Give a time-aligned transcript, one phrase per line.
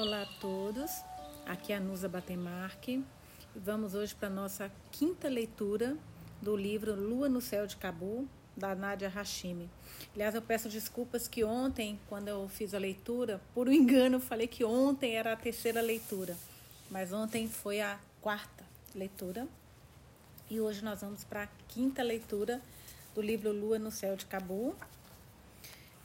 [0.00, 1.02] Olá a todos,
[1.44, 3.04] aqui é a Nusa Batemarque
[3.52, 5.96] vamos hoje para a nossa quinta leitura
[6.40, 9.68] do livro Lua no Céu de Cabu, da Nadia Hashimi.
[10.14, 14.46] Aliás, eu peço desculpas que ontem, quando eu fiz a leitura, por um engano, falei
[14.46, 16.36] que ontem era a terceira leitura,
[16.88, 19.48] mas ontem foi a quarta leitura
[20.48, 22.62] e hoje nós vamos para a quinta leitura
[23.16, 24.76] do livro Lua no Céu de Cabu.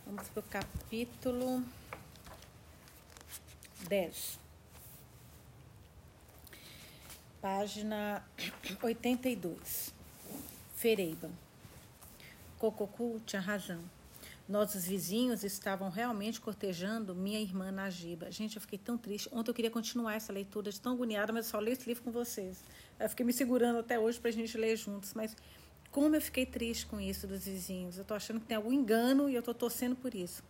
[0.04, 1.64] Vamos para o capítulo
[3.88, 4.40] 10.
[7.42, 8.24] Página
[8.82, 9.94] 82.
[10.76, 11.30] Fereiba.
[12.58, 13.84] Cococu tinha razão.
[14.48, 18.30] Nossos vizinhos estavam realmente cortejando minha irmã Nagiba.
[18.32, 19.30] Gente, eu fiquei tão triste.
[19.32, 22.04] Ontem eu queria continuar essa leitura de tão agoniada, mas eu só leio esse livro
[22.04, 22.64] com vocês.
[23.00, 25.14] Eu fiquei me segurando até hoje para a gente ler juntos.
[25.14, 25.36] Mas
[25.92, 27.98] como eu fiquei triste com isso dos vizinhos.
[27.98, 30.44] Eu tô achando que tem algum engano e eu tô torcendo por isso.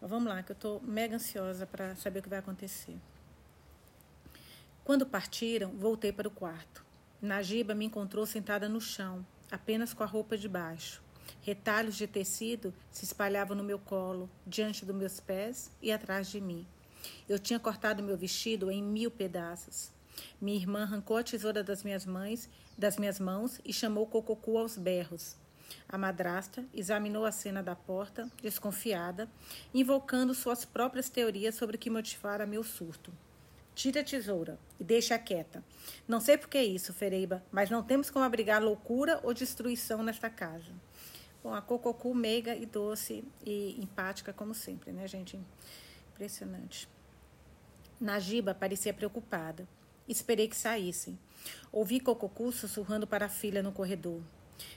[0.00, 2.96] Mas vamos lá, que eu estou mega ansiosa para saber o que vai acontecer.
[4.84, 6.84] Quando partiram, voltei para o quarto.
[7.20, 11.02] Nagiba me encontrou sentada no chão, apenas com a roupa de baixo.
[11.42, 16.40] Retalhos de tecido se espalhavam no meu colo, diante dos meus pés e atrás de
[16.40, 16.66] mim.
[17.28, 19.90] Eu tinha cortado meu vestido em mil pedaços.
[20.40, 24.76] Minha irmã arrancou a tesoura das minhas mães, das minhas mãos e chamou Cococu aos
[24.76, 25.36] berros.
[25.88, 29.28] A madrasta examinou a cena da porta, desconfiada,
[29.72, 33.12] invocando suas próprias teorias sobre o que motivara meu surto.
[33.74, 35.62] Tire a tesoura e deixe-a quieta.
[36.06, 40.28] Não sei por que isso, Fereiba, mas não temos como abrigar loucura ou destruição nesta
[40.28, 40.72] casa.
[41.42, 45.38] Bom, a Cococu meiga e doce e empática, como sempre, né, gente?
[46.12, 46.88] Impressionante.
[48.00, 49.66] Najiba parecia preocupada.
[50.08, 51.18] Esperei que saíssem.
[51.70, 54.20] Ouvi Cococu sussurrando para a filha no corredor.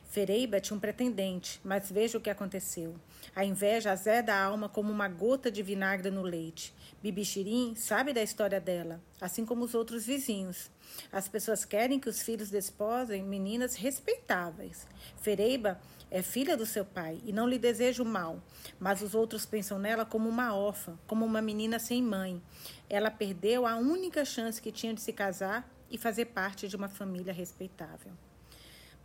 [0.10, 2.96] Fereiba tinha um pretendente, mas veja o que aconteceu.
[3.36, 6.74] A inveja azeda a alma como uma gota de vinagre no leite.
[7.02, 10.70] Bibixirim sabe da história dela, assim como os outros vizinhos.
[11.12, 14.86] As pessoas querem que os filhos desposem meninas respeitáveis.
[15.22, 18.44] Fereiba é filha do seu pai e não lhe deseja o mal,
[18.78, 22.42] mas os outros pensam nela como uma órfã, como uma menina sem mãe.
[22.90, 26.90] Ela perdeu a única chance que tinha de se casar e fazer parte de uma
[26.90, 28.12] família respeitável.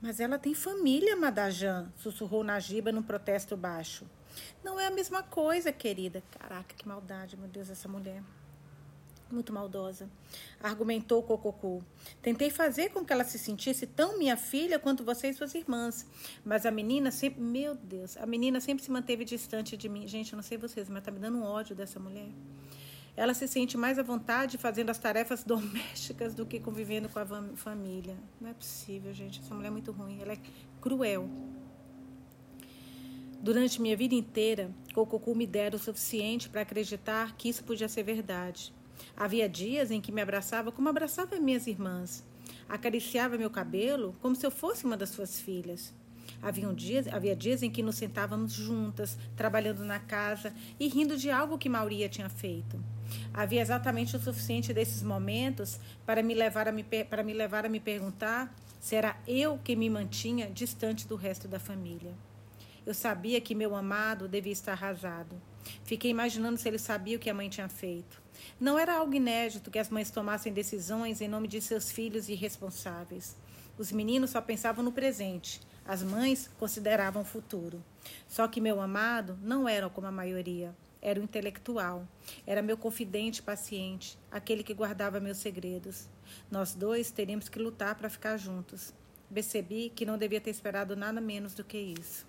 [0.00, 4.04] Mas ela tem família, Madajan, sussurrou Najiba num protesto baixo.
[4.62, 6.22] Não é a mesma coisa, querida.
[6.38, 8.22] Caraca, que maldade, meu Deus, essa mulher.
[9.28, 10.08] Muito maldosa,
[10.62, 11.84] argumentou Cococu.
[12.22, 16.06] Tentei fazer com que ela se sentisse tão minha filha quanto você e suas irmãs.
[16.44, 17.40] Mas a menina sempre.
[17.40, 20.06] Meu Deus, a menina sempre se manteve distante de mim.
[20.06, 22.28] Gente, eu não sei vocês, mas tá me dando um ódio dessa mulher.
[23.16, 27.26] Ela se sente mais à vontade fazendo as tarefas domésticas do que convivendo com a
[27.54, 28.16] família.
[28.40, 29.40] Não é possível, gente.
[29.40, 30.20] Essa mulher é muito ruim.
[30.20, 30.38] Ela é
[30.80, 31.28] cruel.
[33.40, 38.02] Durante minha vida inteira, Cococu me dera o suficiente para acreditar que isso podia ser
[38.02, 38.74] verdade.
[39.16, 42.24] Havia dias em que me abraçava como abraçava minhas irmãs.
[42.68, 45.94] Acariciava meu cabelo como se eu fosse uma das suas filhas.
[46.42, 51.30] Havia dias, havia dias em que nos sentávamos juntas, trabalhando na casa e rindo de
[51.30, 52.78] algo que Mauria tinha feito.
[53.32, 57.68] Havia exatamente o suficiente desses momentos para me levar a me, para me, levar a
[57.68, 62.14] me perguntar se era eu que me mantinha distante do resto da família.
[62.84, 65.40] Eu sabia que meu amado devia estar arrasado.
[65.84, 68.22] Fiquei imaginando se ele sabia o que a mãe tinha feito.
[68.60, 73.36] Não era algo inédito que as mães tomassem decisões em nome de seus filhos irresponsáveis.
[73.76, 77.82] Os meninos só pensavam no presente, as mães consideravam o futuro.
[78.28, 80.74] Só que meu amado não era como a maioria.
[81.00, 82.06] Era o intelectual.
[82.46, 86.08] Era meu confidente paciente, aquele que guardava meus segredos.
[86.50, 88.92] Nós dois teríamos que lutar para ficar juntos.
[89.32, 92.26] Percebi que não devia ter esperado nada menos do que isso.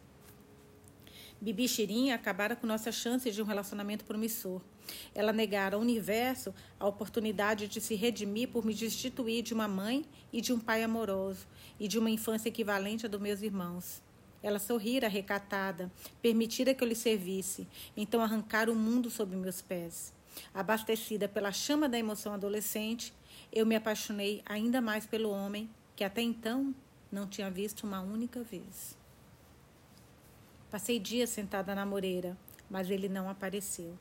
[1.39, 4.59] Bibi e Shirin acabaram com nossas chances de um relacionamento promissor.
[5.13, 10.03] Ela negara ao universo a oportunidade de se redimir por me destituir de uma mãe
[10.33, 11.45] e de um pai amoroso
[11.79, 14.01] e de uma infância equivalente à dos meus irmãos.
[14.41, 15.91] Ela sorrira recatada,
[16.21, 20.13] permitira que eu lhe servisse, então arrancar o mundo sob meus pés.
[20.53, 23.13] Abastecida pela chama da emoção adolescente,
[23.51, 26.73] eu me apaixonei ainda mais pelo homem que até então
[27.11, 28.97] não tinha visto uma única vez.
[30.69, 32.37] Passei dias sentada na moreira,
[32.69, 33.97] mas ele não apareceu.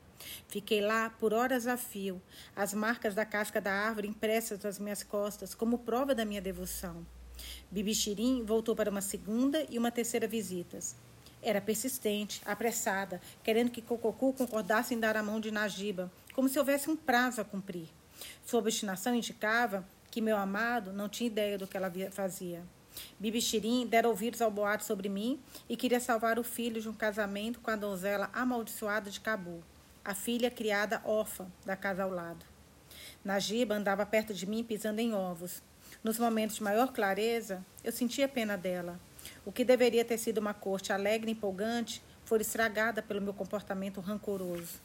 [0.47, 2.21] Fiquei lá por horas a fio,
[2.55, 7.05] as marcas da casca da árvore impressas nas minhas costas como prova da minha devoção.
[7.71, 10.95] Bibixirim voltou para uma segunda e uma terceira visitas.
[11.41, 16.57] Era persistente, apressada, querendo que Cococu concordasse em dar a mão de Najiba, como se
[16.57, 17.87] houvesse um prazo a cumprir.
[18.45, 22.63] Sua obstinação indicava que meu amado não tinha ideia do que ela fazia.
[23.19, 27.59] Bibixirim dera ouvidos ao boato sobre mim e queria salvar o filho de um casamento
[27.59, 29.63] com a donzela amaldiçoada de Cabu.
[30.03, 32.45] a filha criada órfã da casa ao lado.
[33.25, 35.61] Najiba andava perto de mim pisando em ovos.
[36.03, 38.99] Nos momentos de maior clareza, eu sentia pena dela.
[39.45, 44.01] O que deveria ter sido uma corte alegre e empolgante foi estragada pelo meu comportamento
[44.01, 44.79] rancoroso.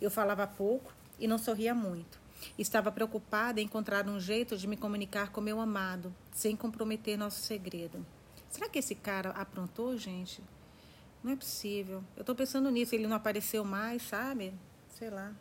[0.00, 2.18] Eu falava pouco e não sorria muito.
[2.58, 7.40] Estava preocupada em encontrar um jeito de me comunicar com meu amado, sem comprometer nosso
[7.40, 8.04] segredo.
[8.48, 10.42] Será que esse cara aprontou, gente?
[11.22, 12.02] Não é possível.
[12.16, 12.94] Eu estou pensando nisso.
[12.94, 14.54] Ele não apareceu mais, sabe?
[14.88, 15.32] Sei lá.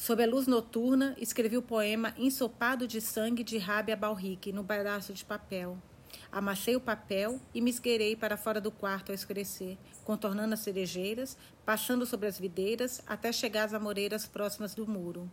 [0.00, 5.12] Sob a luz noturna, escrevi o poema Ensopado de Sangue de Rábia Balrique no pedaço
[5.12, 5.76] de papel.
[6.32, 11.36] Amassei o papel e me esgueirei para fora do quarto ao escurecer, contornando as cerejeiras,
[11.66, 15.30] passando sobre as videiras até chegar às amoreiras próximas do muro.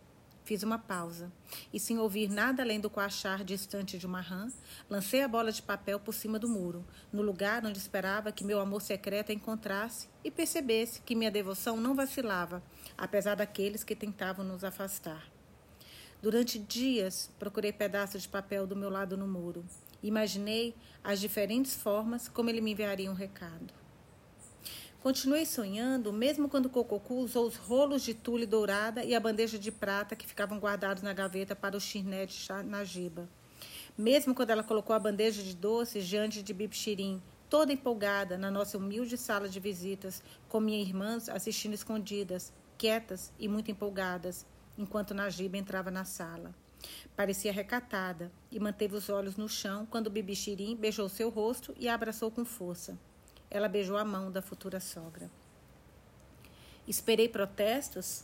[0.48, 1.30] Fiz uma pausa
[1.74, 4.48] e, sem ouvir nada além do coachar distante de uma rã,
[4.90, 8.60] lancei a bola de papel por cima do muro, no lugar onde esperava que meu
[8.62, 12.64] amor secreto a encontrasse e percebesse que minha devoção não vacilava,
[12.98, 15.30] apesar daqueles que tentavam nos afastar.
[16.22, 19.64] Durante dias, procurei pedaços de papel do meu lado no muro.
[20.02, 23.74] Imaginei as diferentes formas como ele me enviaria um recado.
[25.02, 29.72] Continuei sonhando, mesmo quando Cococu usou os rolos de tule dourada e a bandeja de
[29.72, 32.36] prata que ficavam guardados na gaveta para o chirné de
[32.66, 33.30] Najiba.
[33.96, 38.78] Mesmo quando ela colocou a bandeja de doces diante de Bibxirim, toda empolgada, na nossa
[38.78, 44.46] humilde sala de visitas, com minhas irmãs assistindo escondidas, quietas e muito empolgadas,
[44.78, 46.54] enquanto Najiba entrava na sala.
[47.16, 51.96] Parecia recatada e manteve os olhos no chão quando Bibixirim beijou seu rosto e a
[51.96, 52.98] abraçou com força.
[53.50, 55.30] Ela beijou a mão da futura sogra.
[56.88, 58.24] Esperei protestos,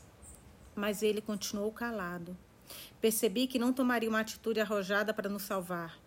[0.76, 2.38] mas ele continuou calado.
[3.02, 5.98] Percebi que não tomaria uma atitude arrojada para nos salvar.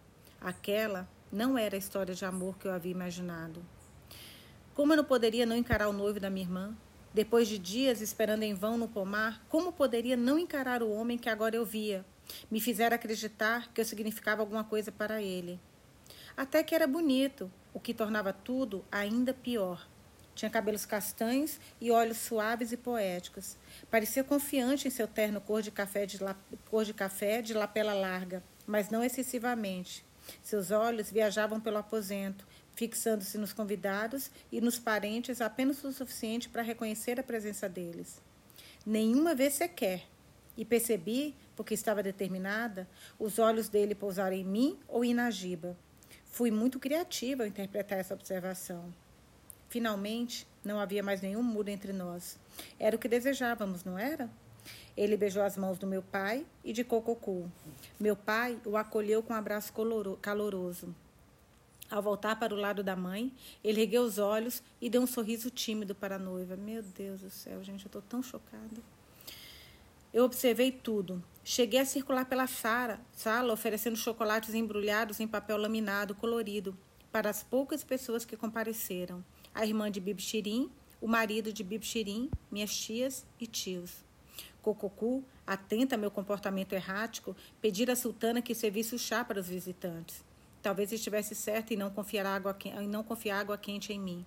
[0.41, 3.63] Aquela não era a história de amor que eu havia imaginado.
[4.75, 6.77] Como eu não poderia não encarar o noivo da minha irmã?
[7.17, 11.31] Depois de dias esperando em vão no pomar, como poderia não encarar o homem que
[11.31, 12.05] agora eu via,
[12.51, 15.59] me fizeram acreditar que eu significava alguma coisa para ele.
[16.37, 19.89] Até que era bonito, o que tornava tudo ainda pior.
[20.35, 23.57] Tinha cabelos castanhos e olhos suaves e poéticos.
[23.91, 26.37] Parecia confiante em seu terno cor de café de, la...
[26.69, 30.05] cor de, café de lapela larga, mas não excessivamente.
[30.43, 36.63] Seus olhos viajavam pelo aposento, fixando-se nos convidados e nos parentes apenas o suficiente para
[36.63, 38.21] reconhecer a presença deles.
[38.85, 40.07] Nenhuma vez sequer.
[40.59, 42.89] E percebi porque estava determinada,
[43.19, 45.77] os olhos dele pousaram em mim ou em Najiba.
[46.25, 48.91] Fui muito criativa ao interpretar essa observação.
[49.69, 52.39] Finalmente, não havia mais nenhum muro entre nós.
[52.79, 54.31] Era o que desejávamos, não era?
[54.97, 57.51] Ele beijou as mãos do meu pai e de Cococu.
[58.01, 59.73] Meu pai o acolheu com um abraço
[60.23, 60.95] caloroso.
[61.91, 65.51] Ao voltar para o lado da mãe, ele ergueu os olhos e deu um sorriso
[65.51, 66.57] tímido para a noiva.
[66.57, 68.83] Meu Deus do céu, gente, eu estou tão chocada.
[70.13, 71.23] Eu observei tudo.
[71.45, 76.77] Cheguei a circular pela sala, sala oferecendo chocolates embrulhados em papel laminado colorido
[77.13, 79.25] para as poucas pessoas que compareceram.
[79.55, 84.05] A irmã de Bibxirim, o marido de Bibxirim, minhas tias e tios.
[84.61, 89.49] Cococu, atenta ao meu comportamento errático, pedira à sultana que servisse o chá para os
[89.49, 90.26] visitantes.
[90.67, 94.27] Talvez estivesse certa em não confiar água, em não confiar água quente em mim.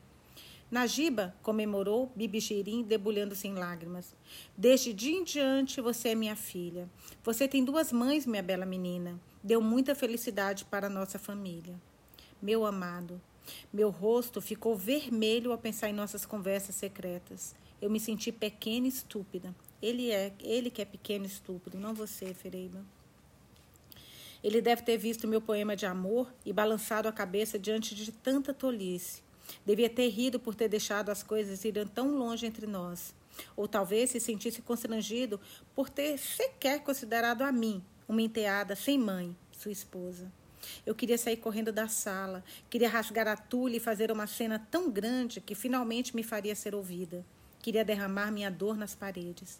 [0.72, 4.16] Najiba comemorou Bibixirim, debulhando-se em lágrimas.
[4.56, 6.90] Desde dia em diante você é minha filha.
[7.26, 9.20] Você tem duas mães, minha bela menina.
[9.44, 11.76] Deu muita felicidade para a nossa família.
[12.42, 13.22] Meu amado,
[13.74, 17.54] meu rosto ficou vermelho ao pensar em nossas conversas secretas.
[17.82, 19.54] Eu me senti pequena e estúpida.
[19.82, 22.82] Ele é, ele que é pequeno e estúpido, não você, Fereiba.
[24.44, 28.54] Ele deve ter visto meu poema de amor e balançado a cabeça diante de tanta
[28.54, 29.22] tolice.
[29.66, 33.14] Devia ter rido por ter deixado as coisas irem tão longe entre nós.
[33.56, 35.40] Ou talvez se sentisse constrangido
[35.76, 40.32] por ter sequer considerado a mim, uma enteada sem mãe, sua esposa.
[40.86, 44.90] Eu queria sair correndo da sala, queria rasgar a tulha e fazer uma cena tão
[44.90, 47.26] grande que finalmente me faria ser ouvida.
[47.62, 49.60] Queria derramar minha dor nas paredes.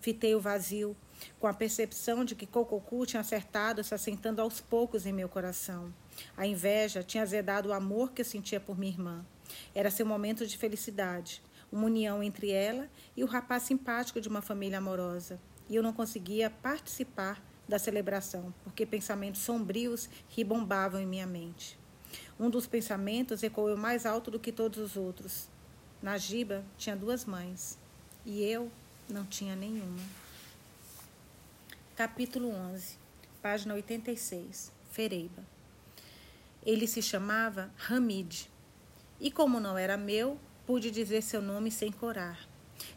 [0.00, 0.96] Fitei o vazio,
[1.38, 5.92] com a percepção de que Cococu tinha acertado, se assentando aos poucos em meu coração.
[6.36, 9.26] A inveja tinha azedado o amor que eu sentia por minha irmã.
[9.74, 14.42] Era seu momento de felicidade, uma união entre ela e o rapaz simpático de uma
[14.42, 15.40] família amorosa.
[15.68, 21.78] E eu não conseguia participar da celebração, porque pensamentos sombrios ribombavam em minha mente.
[22.38, 25.48] Um dos pensamentos ecoou mais alto do que todos os outros.
[26.02, 27.78] Najiba tinha duas mães
[28.26, 28.70] e eu
[29.08, 30.00] não tinha nenhuma.
[31.96, 32.96] Capítulo 11,
[33.42, 35.44] página 86, Fereiba.
[36.64, 38.50] Ele se chamava Hamid.
[39.20, 42.48] E como não era meu, pude dizer seu nome sem corar.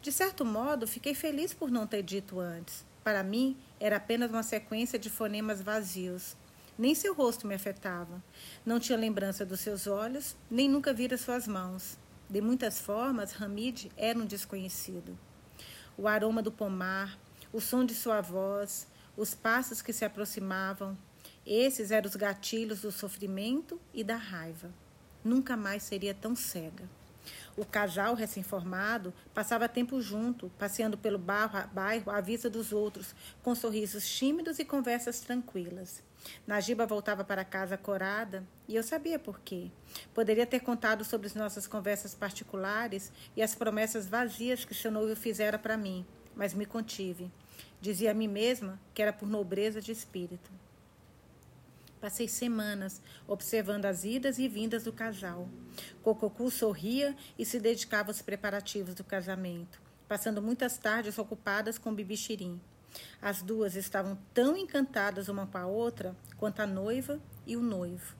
[0.01, 2.85] De certo modo, fiquei feliz por não ter dito antes.
[3.03, 6.35] Para mim, era apenas uma sequência de fonemas vazios.
[6.77, 8.23] Nem seu rosto me afetava.
[8.65, 11.97] Não tinha lembrança dos seus olhos, nem nunca vira suas mãos.
[12.29, 15.17] De muitas formas, Hamid era um desconhecido.
[15.97, 17.17] O aroma do pomar,
[17.51, 20.95] o som de sua voz, os passos que se aproximavam,
[21.45, 24.69] esses eram os gatilhos do sofrimento e da raiva.
[25.23, 26.87] Nunca mais seria tão cega.
[27.57, 34.07] O casal recém-formado passava tempo junto, passeando pelo bairro à vista dos outros, com sorrisos
[34.07, 36.03] tímidos e conversas tranquilas.
[36.45, 39.71] Najiba voltava para casa corada e eu sabia por quê.
[40.13, 45.15] Poderia ter contado sobre as nossas conversas particulares e as promessas vazias que seu noivo
[45.15, 47.31] fizera para mim, mas me contive.
[47.81, 50.56] Dizia a mim mesma que era por nobreza de espírito.
[51.99, 55.49] Passei semanas observando as idas e vindas do casal.
[56.03, 62.61] Cococu sorria e se dedicava aos preparativos do casamento, passando muitas tardes ocupadas com Bibixirim.
[63.21, 68.15] As duas estavam tão encantadas uma com a outra quanto a noiva e o noivo.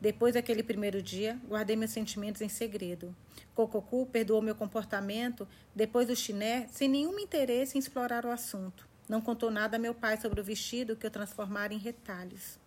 [0.00, 3.14] Depois daquele primeiro dia, guardei meus sentimentos em segredo.
[3.54, 8.86] Cococu perdoou meu comportamento depois do chiné sem nenhum interesse em explorar o assunto.
[9.08, 12.58] Não contou nada a meu pai sobre o vestido que eu transformara em retalhos.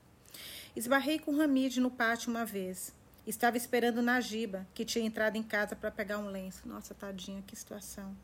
[0.75, 2.93] Esbarrei com Hamid no pátio uma vez.
[3.25, 6.67] Estava esperando Najiba, que tinha entrado em casa para pegar um lenço.
[6.67, 8.15] Nossa, tadinha, que situação.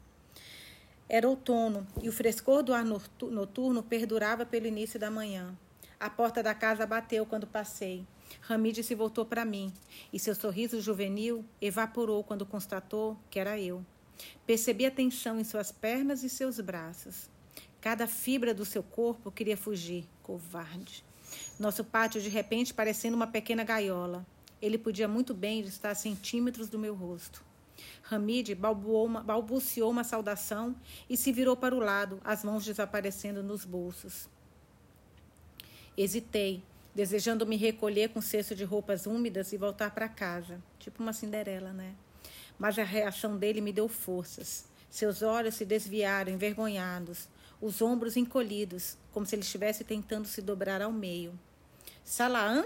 [1.07, 5.55] Era outono e o frescor do ar noturno perdurava pelo início da manhã.
[5.99, 8.05] A porta da casa bateu quando passei.
[8.49, 9.71] Hamid se voltou para mim
[10.11, 13.85] e seu sorriso juvenil evaporou quando constatou que era eu.
[14.45, 17.29] Percebi a tensão em suas pernas e seus braços.
[17.79, 20.07] Cada fibra do seu corpo queria fugir.
[20.23, 21.03] Covarde.
[21.57, 24.25] Nosso pátio de repente parecendo uma pequena gaiola.
[24.62, 27.43] Ele podia muito bem estar a centímetros do meu rosto.
[28.09, 30.75] Hamid uma, balbuciou uma saudação
[31.09, 34.29] e se virou para o lado, as mãos desaparecendo nos bolsos.
[35.97, 36.62] Hesitei,
[36.93, 41.71] desejando me recolher com cesto de roupas úmidas e voltar para casa, tipo uma Cinderela,
[41.74, 41.93] né?
[42.57, 44.65] Mas a reação dele me deu forças.
[44.89, 47.27] Seus olhos se desviaram, envergonhados,
[47.62, 51.38] os ombros encolhidos, como se ele estivesse tentando se dobrar ao meio.
[52.03, 52.65] Salaam?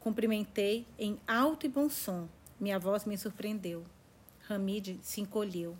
[0.00, 2.28] Cumprimentei em alto e bom som.
[2.58, 3.84] Minha voz me surpreendeu.
[4.48, 5.76] Hamid se encolheu.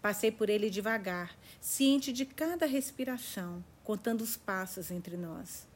[0.00, 5.66] Passei por ele devagar, ciente de cada respiração, contando os passos entre nós.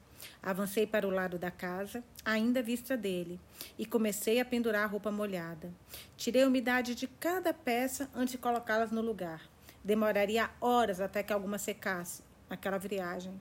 [0.43, 3.41] Avancei para o lado da casa, ainda à vista dele,
[3.79, 5.73] e comecei a pendurar a roupa molhada.
[6.17, 9.49] Tirei a umidade de cada peça antes de colocá-las no lugar.
[9.87, 13.41] Demoraria horas até que alguma secasse naquela viagem.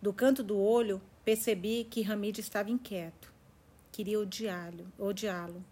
[0.00, 3.32] Do canto do olho, percebi que Hamid estava inquieto.
[3.90, 4.86] Queria odiá-lo.
[4.98, 5.64] Odiá-lo.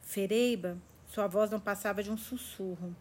[0.00, 0.78] Fereiba
[1.08, 2.94] sua voz não passava de um sussurro.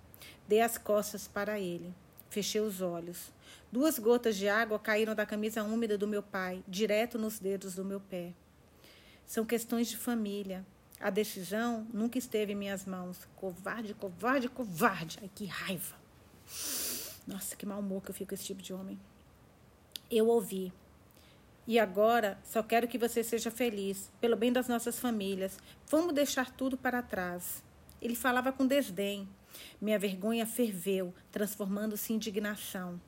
[0.47, 1.93] Dei as costas para ele.
[2.29, 3.31] Fechei os olhos.
[3.71, 7.85] Duas gotas de água caíram da camisa úmida do meu pai, direto nos dedos do
[7.85, 8.33] meu pé.
[9.27, 10.65] São questões de família.
[10.99, 13.27] A decisão nunca esteve em minhas mãos.
[13.35, 15.19] Covarde, covarde, covarde.
[15.21, 16.04] Ai, que raiva.
[17.27, 18.99] Nossa, que mau humor que eu fico com esse tipo de homem.
[20.09, 20.71] Eu ouvi.
[21.67, 25.57] E agora só quero que você seja feliz, pelo bem das nossas famílias.
[25.87, 27.63] Vamos deixar tudo para trás.
[28.01, 29.27] Ele falava com desdém.
[29.81, 33.01] Minha vergonha ferveu, transformando-se em indignação.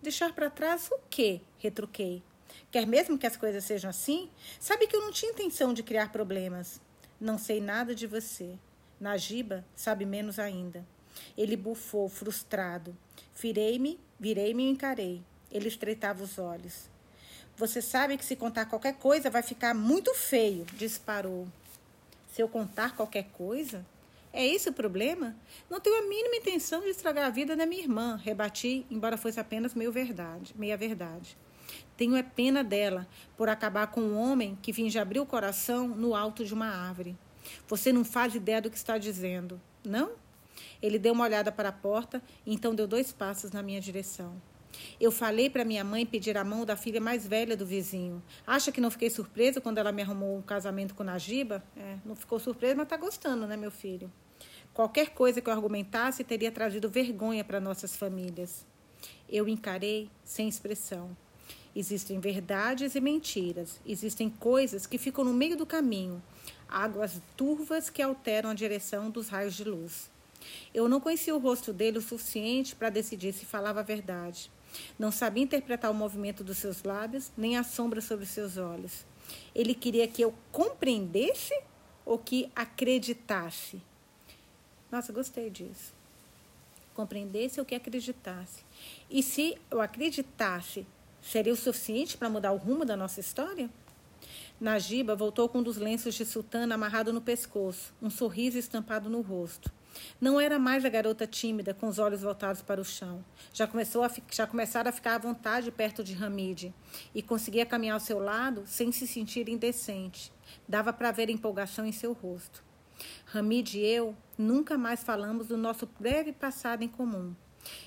[0.00, 1.40] Deixar para trás o quê?
[1.58, 2.22] retruquei.
[2.70, 4.30] Quer mesmo que as coisas sejam assim?
[4.60, 6.80] Sabe que eu não tinha intenção de criar problemas.
[7.20, 8.58] Não sei nada de você.
[9.00, 10.86] Najiba sabe menos ainda.
[11.36, 12.96] Ele bufou, frustrado.
[13.34, 15.22] Virei-me, virei-me e encarei.
[15.50, 16.88] Ele estreitava os olhos.
[17.56, 21.46] Você sabe que se contar qualquer coisa vai ficar muito feio, disparou.
[22.32, 23.86] Se eu contar qualquer coisa?
[24.32, 25.36] É esse o problema?
[25.70, 29.38] Não tenho a mínima intenção de estragar a vida da minha irmã, rebati, embora fosse
[29.38, 31.36] apenas meio verdade, meia verdade.
[31.96, 36.16] Tenho é pena dela por acabar com um homem que finge abrir o coração no
[36.16, 37.16] alto de uma árvore.
[37.68, 40.10] Você não faz ideia do que está dizendo, não?
[40.80, 44.40] Ele deu uma olhada para a porta então deu dois passos na minha direção.
[45.00, 48.22] Eu falei para minha mãe pedir a mão da filha mais velha do vizinho.
[48.46, 51.62] Acha que não fiquei surpresa quando ela me arrumou um casamento com Najiba?
[51.76, 54.10] É, não ficou surpresa, mas está gostando, né, meu filho?
[54.72, 58.66] Qualquer coisa que eu argumentasse teria trazido vergonha para nossas famílias.
[59.28, 61.16] Eu encarei sem expressão.
[61.76, 63.80] Existem verdades e mentiras.
[63.86, 66.22] Existem coisas que ficam no meio do caminho,
[66.68, 70.10] águas turvas que alteram a direção dos raios de luz.
[70.72, 74.50] Eu não conhecia o rosto dele o suficiente para decidir se falava a verdade.
[74.98, 79.06] Não sabia interpretar o movimento dos seus lábios, nem a sombra sobre seus olhos.
[79.54, 81.54] Ele queria que eu compreendesse
[82.04, 83.80] ou que acreditasse?
[84.90, 85.92] Nossa, gostei disso.
[86.94, 88.62] compreendesse ou que acreditasse.
[89.10, 90.86] E se eu acreditasse,
[91.20, 93.68] seria o suficiente para mudar o rumo da nossa história?
[94.60, 99.20] Najiba voltou com um dos lenços de sultana amarrado no pescoço, um sorriso estampado no
[99.20, 99.72] rosto.
[100.20, 103.24] Não era mais a garota tímida, com os olhos voltados para o chão.
[103.52, 106.74] Já, começou a, já começara a ficar à vontade perto de Hamid
[107.14, 110.32] e conseguia caminhar ao seu lado sem se sentir indecente.
[110.68, 112.62] Dava para ver empolgação em seu rosto.
[113.32, 117.34] Hamid e eu nunca mais falamos do nosso breve passado em comum.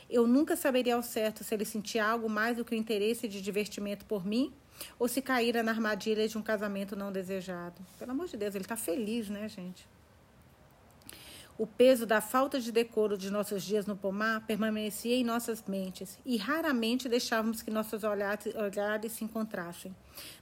[0.09, 3.41] Eu nunca saberia ao certo se ele sentia algo mais do que o interesse de
[3.41, 4.53] divertimento por mim
[4.99, 7.75] ou se caíra na armadilha de um casamento não desejado.
[7.97, 9.87] Pelo amor de Deus, ele está feliz, né, gente?
[11.57, 16.19] O peso da falta de decoro de nossos dias no pomar permanecia em nossas mentes
[16.23, 19.95] e raramente deixávamos que nossos olhares, olhares se encontrassem.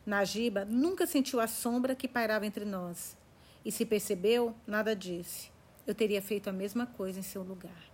[0.06, 3.18] Najiba nunca sentiu a sombra que pairava entre nós.
[3.64, 5.50] E se percebeu, nada disse.
[5.88, 7.90] Eu teria feito a mesma coisa em seu lugar.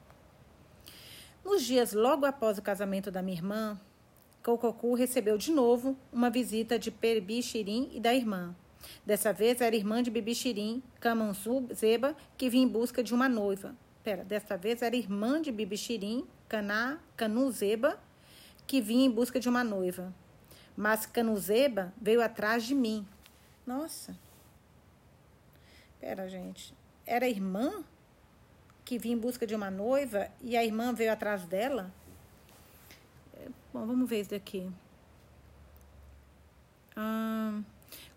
[1.45, 3.79] Nos dias logo após o casamento da minha irmã,
[4.43, 8.55] Cococu recebeu de novo uma visita de Perbi Shirin e da irmã.
[9.05, 13.27] Dessa vez era irmã de Bibi Shirin, Kamansu Zeba, que vinha em busca de uma
[13.27, 13.75] noiva.
[14.03, 16.99] Pera, dessa vez era irmã de Bibi Shirin, Kaná,
[17.51, 17.99] Zeba,
[18.65, 20.13] que vinha em busca de uma noiva.
[20.75, 21.07] Mas
[21.37, 23.05] Zeba veio atrás de mim.
[23.65, 24.17] Nossa.
[25.99, 26.73] Pera, gente.
[27.05, 27.83] Era irmã
[28.83, 31.91] que vinha em busca de uma noiva e a irmã veio atrás dela?
[33.35, 34.69] É, bom, vamos ver isso daqui.
[36.95, 37.61] Ah...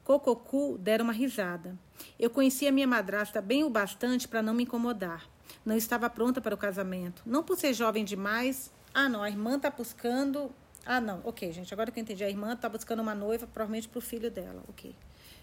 [0.04, 1.78] Cococu dera uma risada.
[2.18, 5.26] Eu conhecia minha madrasta bem o bastante para não me incomodar.
[5.64, 7.22] Não estava pronta para o casamento.
[7.24, 8.70] Não por ser jovem demais.
[8.92, 10.50] Ah, não, a irmã está buscando.
[10.84, 12.22] Ah, não, ok, gente, agora que eu entendi.
[12.22, 14.62] A irmã está buscando uma noiva, provavelmente para o filho dela.
[14.68, 14.94] Ok.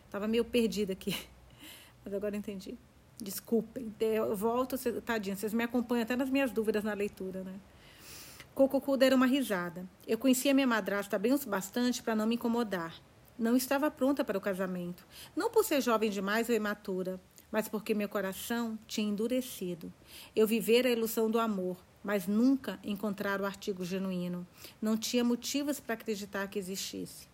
[0.05, 1.17] Estava meio perdida aqui.
[2.05, 2.77] Mas agora entendi.
[3.17, 3.93] Desculpem.
[3.99, 7.53] Eu volto, tadinha, vocês me acompanham até nas minhas dúvidas na leitura, né?
[8.53, 9.87] Cococu dera uma risada.
[10.05, 12.93] Eu conhecia minha madrasta bem o bastante para não me incomodar.
[13.41, 15.03] Não estava pronta para o casamento.
[15.35, 17.19] Não por ser jovem demais ou imatura,
[17.51, 19.91] mas porque meu coração tinha endurecido.
[20.35, 24.45] Eu vivera a ilusão do amor, mas nunca encontrara o artigo genuíno.
[24.79, 27.27] Não tinha motivos para acreditar que existisse.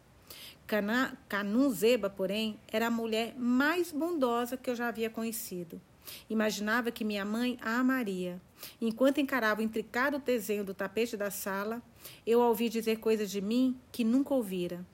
[1.28, 5.82] Canunzeba, porém, era a mulher mais bondosa que eu já havia conhecido.
[6.30, 8.42] Imaginava que minha mãe a amaria.
[8.80, 11.84] Enquanto encarava o intricado desenho do tapete da sala,
[12.26, 14.86] eu a ouvi dizer coisas de mim que nunca ouvira.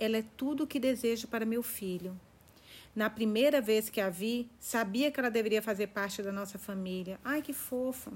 [0.00, 2.18] Ela é tudo o que desejo para meu filho.
[2.94, 7.18] Na primeira vez que a vi, sabia que ela deveria fazer parte da nossa família.
[7.24, 8.12] Ai, que fofa!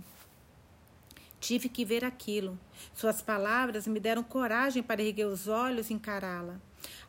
[1.40, 2.56] Tive que ver aquilo.
[2.94, 6.60] Suas palavras me deram coragem para erguer os olhos e encará-la.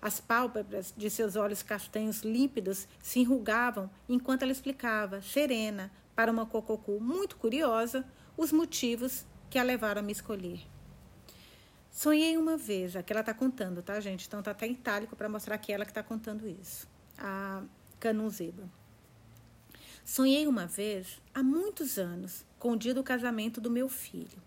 [0.01, 6.47] As pálpebras de seus olhos castanhos límpidos se enrugavam enquanto ela explicava, serena, para uma
[6.47, 8.03] cococu muito curiosa,
[8.35, 10.72] os motivos que a levaram a me escolher.
[11.93, 14.25] Sonhei uma vez, aqui ela está contando, tá, gente?
[14.25, 16.87] Então tá até itálico para mostrar que ela que está contando isso.
[17.19, 17.61] A
[17.99, 18.67] Canuzeba.
[20.03, 24.41] Sonhei uma vez, há muitos anos, com o dia do casamento do meu filho.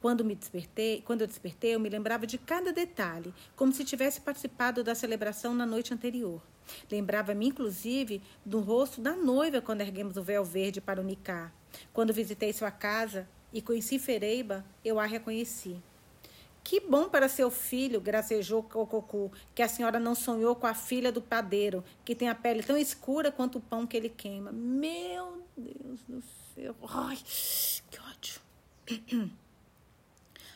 [0.00, 4.20] Quando me despertei, quando eu despertei, eu me lembrava de cada detalhe, como se tivesse
[4.20, 6.42] participado da celebração na noite anterior.
[6.90, 11.52] Lembrava-me, inclusive, do rosto da noiva quando erguemos o véu verde para o Nicá.
[11.92, 15.80] Quando visitei sua casa e conheci Fereiba, eu a reconheci.
[16.62, 21.10] Que bom para seu filho, gracejou Cococu, que a senhora não sonhou com a filha
[21.10, 24.52] do padeiro, que tem a pele tão escura quanto o pão que ele queima.
[24.52, 26.22] Meu Deus do
[26.54, 26.76] céu.
[26.88, 27.18] Ai,
[27.90, 29.30] que ódio.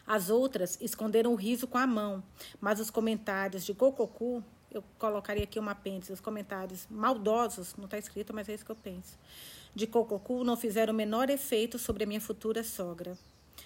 [0.07, 2.23] As outras esconderam o riso com a mão,
[2.61, 7.97] mas os comentários de Cococu, eu colocaria aqui uma apêndice, os comentários maldosos, não está
[7.97, 9.19] escrito, mas é isso que eu penso,
[9.75, 13.17] de Cococu não fizeram o menor efeito sobre a minha futura sogra.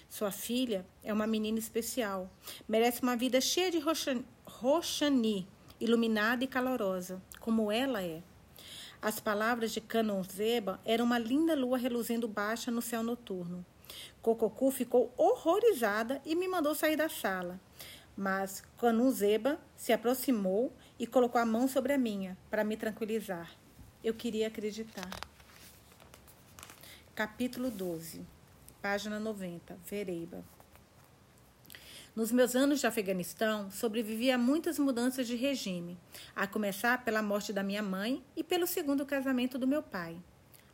[0.09, 2.29] Sua filha é uma menina especial.
[2.67, 3.79] Merece uma vida cheia de
[4.45, 5.47] roxani,
[5.79, 8.21] iluminada e calorosa, como ela é.
[9.01, 13.65] As palavras de Canonzeba eram uma linda lua reluzindo baixa no céu noturno.
[14.21, 17.59] Cococu ficou horrorizada e me mandou sair da sala.
[18.17, 23.51] Mas Canonzeba se aproximou e colocou a mão sobre a minha para me tranquilizar.
[24.03, 25.09] Eu queria acreditar.
[27.15, 28.38] Capítulo 12
[28.81, 30.43] página 90, Vereiba.
[32.15, 35.97] Nos meus anos de Afeganistão, sobrevivi a muitas mudanças de regime,
[36.35, 40.17] a começar pela morte da minha mãe e pelo segundo casamento do meu pai.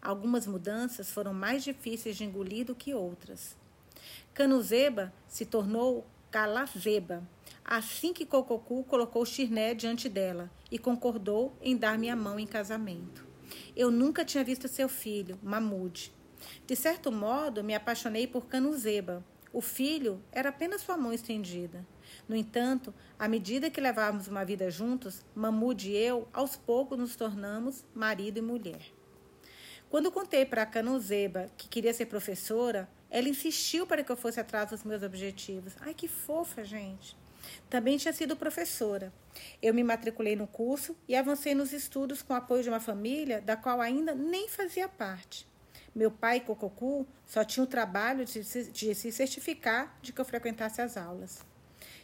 [0.01, 3.55] Algumas mudanças foram mais difíceis de engolir do que outras.
[4.33, 7.27] Canuzeba se tornou Calazeba,
[7.63, 13.25] assim que Cococu colocou chirné diante dela e concordou em dar-me a mão em casamento.
[13.75, 16.11] Eu nunca tinha visto seu filho, Mahmoud,
[16.65, 19.23] De certo modo, me apaixonei por Canuzeba.
[19.53, 21.85] O filho era apenas sua mão estendida.
[22.27, 27.15] No entanto, à medida que levávamos uma vida juntos, Mamude e eu, aos poucos, nos
[27.15, 28.81] tornamos marido e mulher.
[29.89, 34.71] Quando contei para Canuzeba que queria ser professora, ela insistiu para que eu fosse atrás
[34.71, 35.73] dos meus objetivos.
[35.79, 37.15] Ai, que fofa, gente!
[37.69, 39.13] Também tinha sido professora.
[39.61, 43.39] Eu me matriculei no curso e avancei nos estudos com o apoio de uma família
[43.39, 45.47] da qual ainda nem fazia parte.
[45.95, 50.97] Meu pai, Cococu, só tinha o trabalho de se, certificar de que eu frequentasse as
[50.97, 51.39] aulas.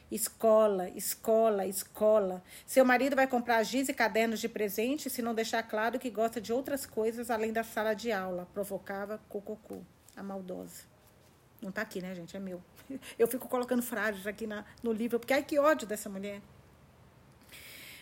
[0.09, 2.41] Escola, escola, escola.
[2.65, 6.39] Seu marido vai comprar giz e cadernos de presente se não deixar claro que gosta
[6.39, 10.83] de outras coisas além da sala de aula, provocava Cococu, a maldosa.
[11.61, 12.35] Não está aqui, né, gente?
[12.35, 12.63] É meu.
[13.19, 16.41] Eu fico colocando frases aqui na, no livro, porque ai que ódio dessa mulher.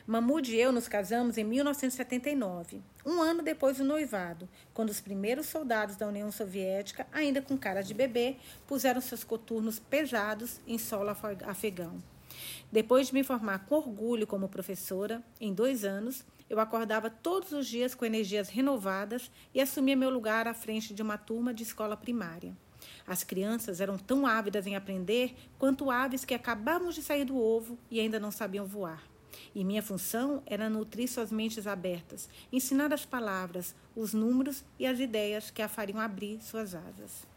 [0.10, 5.45] Mahmoud e eu nos casamos em 1979, um ano depois do noivado, quando os primeiros
[5.45, 11.15] soldados da União Soviética, ainda com cara de bebê, puseram seus coturnos pesados em solo
[11.45, 12.02] afegão.
[12.72, 17.67] Depois de me formar com orgulho como professora, em dois anos, eu acordava todos os
[17.67, 21.95] dias com energias renovadas e assumia meu lugar à frente de uma turma de escola
[21.95, 22.58] primária.
[23.06, 27.78] As crianças eram tão ávidas em aprender quanto aves que acabavam de sair do ovo
[27.91, 29.09] e ainda não sabiam voar.
[29.56, 35.00] E minha função era nutrir suas mentes abertas, ensinar as palavras, os números e as
[35.00, 37.28] ideias que a fariam abrir suas asas.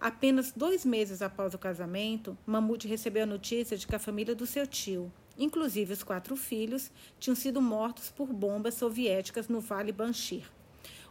[0.00, 4.46] Apenas dois meses após o casamento, Mamute recebeu a notícia de que a família do
[4.46, 10.44] seu tio, inclusive os quatro filhos, tinham sido mortos por bombas soviéticas no Vale Banshir.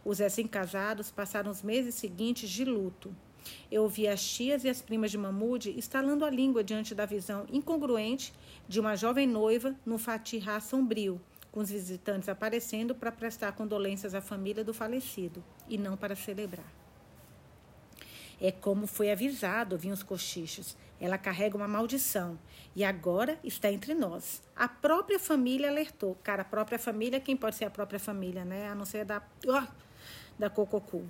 [0.04, 3.14] Os recém-casados passaram os meses seguintes de luto.
[3.70, 7.46] Eu ouvi as tias e as primas de Mamude estalando a língua diante da visão
[7.52, 8.32] incongruente
[8.68, 14.20] de uma jovem noiva num fatirá sombrio, com os visitantes aparecendo para prestar condolências à
[14.20, 16.78] família do falecido e não para celebrar.
[18.40, 20.76] É como foi avisado, vinham os cochichos.
[21.00, 22.38] Ela carrega uma maldição
[22.74, 24.42] e agora está entre nós.
[24.54, 26.16] A própria família alertou.
[26.22, 28.68] Cara, a própria família, quem pode ser a própria família, né?
[28.68, 29.66] A não ser da, oh,
[30.38, 31.04] da Cococu.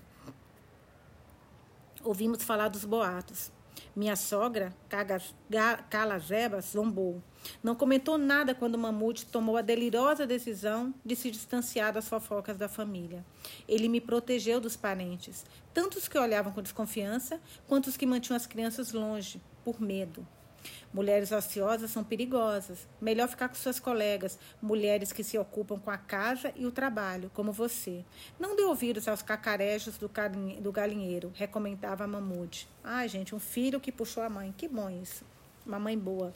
[2.04, 3.50] Ouvimos falar dos boatos.
[3.94, 4.72] Minha sogra,
[5.90, 7.22] Calazeba, zombou.
[7.62, 12.68] Não comentou nada quando Mamute tomou a delirosa decisão de se distanciar das fofocas da
[12.68, 13.24] família.
[13.66, 18.36] Ele me protegeu dos parentes, tanto os que olhavam com desconfiança, quanto os que mantinham
[18.36, 20.26] as crianças longe, por medo.
[20.92, 22.86] Mulheres ociosas são perigosas.
[23.00, 27.30] Melhor ficar com suas colegas, mulheres que se ocupam com a casa e o trabalho,
[27.34, 28.04] como você.
[28.38, 32.68] Não dê ouvidos aos cacarejos do, galinheiro, recomendava Mamude.
[32.82, 34.54] Ai, gente, um filho que puxou a mãe.
[34.56, 35.24] Que bom isso.
[35.66, 36.32] Uma mãe boa.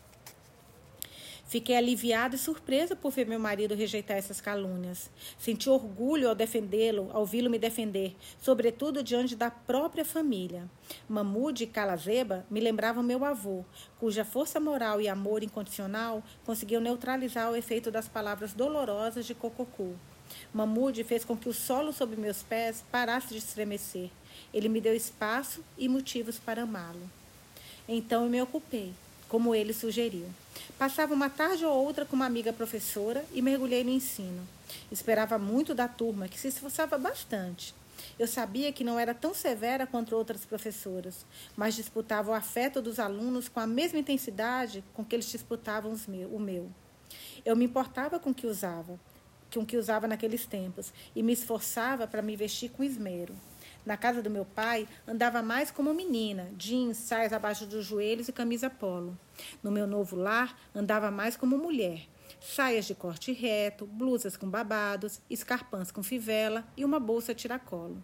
[1.44, 5.10] Fiquei aliviada e surpresa por ver meu marido rejeitar essas calúnias.
[5.38, 10.68] Senti orgulho ao defendê-lo, ao vê-lo me defender, sobretudo diante da própria família.
[11.08, 13.64] Mamude e Calazeba me lembravam meu avô,
[14.00, 19.94] cuja força moral e amor incondicional conseguiu neutralizar o efeito das palavras dolorosas de Cococu.
[20.54, 24.10] Mamude fez com que o solo sob meus pés parasse de estremecer.
[24.54, 27.10] Ele me deu espaço e motivos para amá-lo.
[27.86, 28.94] Então eu me ocupei,
[29.32, 30.26] como ele sugeriu.
[30.78, 34.46] Passava uma tarde ou outra com uma amiga professora e mergulhei no ensino.
[34.90, 37.74] Esperava muito da turma, que se esforçava bastante.
[38.18, 41.24] Eu sabia que não era tão severa quanto outras professoras,
[41.56, 45.96] mas disputava o afeto dos alunos com a mesma intensidade com que eles disputavam
[46.30, 46.70] o meu.
[47.42, 49.00] Eu me importava com o que usava,
[49.50, 53.34] com o que usava naqueles tempos, e me esforçava para me vestir com esmero.
[53.84, 58.32] Na casa do meu pai, andava mais como menina, jeans, saias abaixo dos joelhos e
[58.32, 59.18] camisa polo.
[59.60, 62.06] No meu novo lar, andava mais como mulher.
[62.40, 68.02] Saias de corte reto, blusas com babados, escarpãs com fivela e uma bolsa tiracolo.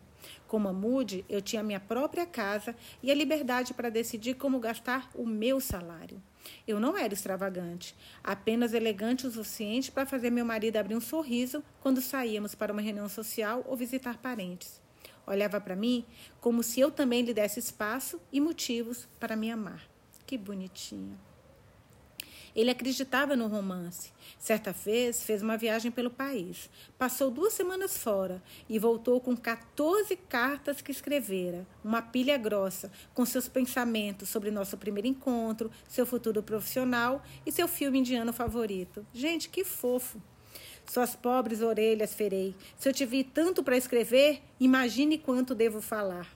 [0.48, 5.08] Como a Mude, eu tinha minha própria casa e a liberdade para decidir como gastar
[5.14, 6.20] o meu salário.
[6.66, 11.62] Eu não era extravagante, apenas elegante o suficiente para fazer meu marido abrir um sorriso
[11.80, 14.80] quando saíamos para uma reunião social ou visitar parentes.
[15.28, 16.04] Olhava para mim
[16.40, 19.82] como se eu também lhe desse espaço e motivos para me amar.
[20.26, 21.18] Que bonitinho.
[22.56, 24.10] Ele acreditava no romance.
[24.38, 26.68] Certa vez fez uma viagem pelo país.
[26.98, 33.24] Passou duas semanas fora e voltou com 14 cartas que escrevera, uma pilha grossa, com
[33.24, 39.06] seus pensamentos sobre nosso primeiro encontro, seu futuro profissional e seu filme indiano favorito.
[39.12, 40.20] Gente, que fofo!
[40.88, 42.56] Suas pobres orelhas ferei.
[42.78, 46.26] Se eu te vi tanto para escrever, imagine quanto devo falar.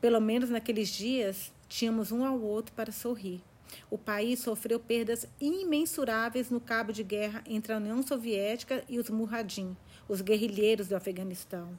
[0.00, 3.42] Pelo menos naqueles dias, tínhamos um ao outro para sorrir.
[3.90, 9.10] O país sofreu perdas imensuráveis no cabo de guerra entre a União Soviética e os
[9.10, 9.76] Murradin,
[10.08, 11.78] os guerrilheiros do Afeganistão.